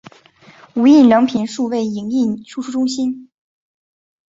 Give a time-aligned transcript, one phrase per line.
[0.73, 3.29] 无印良品数位影印输出中心